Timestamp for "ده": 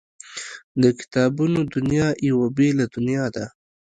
3.35-3.45